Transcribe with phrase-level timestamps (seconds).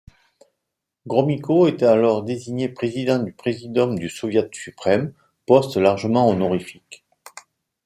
[1.05, 5.13] Gromyko est alors désigné président du præsidium du Soviet suprême,
[5.45, 7.05] poste largement honorifique.